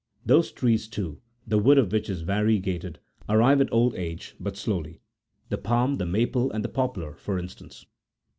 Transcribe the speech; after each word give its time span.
Those 0.25 0.51
trees, 0.51 0.87
too, 0.87 1.21
the 1.45 1.59
wood 1.59 1.77
of 1.77 1.91
which 1.91 2.09
is 2.09 2.21
variegated, 2.23 2.97
arrive 3.29 3.61
at 3.61 3.71
old 3.71 3.93
age 3.93 4.33
but 4.39 4.57
slowly,— 4.57 4.99
the 5.49 5.59
palm, 5.59 5.97
the 5.97 6.07
maple, 6.07 6.51
and 6.51 6.65
the 6.65 6.69
poplar, 6.69 7.13
for 7.13 7.37
instance. 7.37 7.85